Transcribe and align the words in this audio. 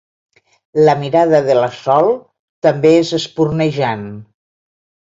La 0.87 0.95
mirada 1.01 1.43
de 1.49 1.59
la 1.59 1.69
Sol 1.81 2.11
també 2.69 2.97
és 3.05 3.15
espurnejant. 3.23 4.11